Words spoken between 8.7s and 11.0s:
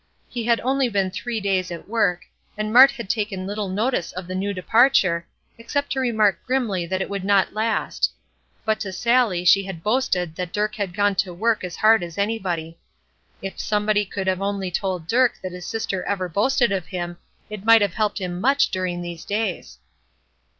to Sallie she had boasted that Dirk had